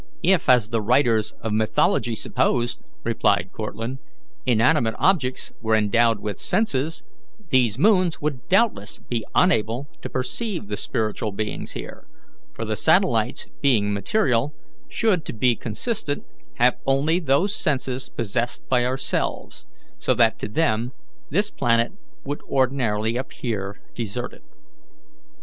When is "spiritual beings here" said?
10.75-12.07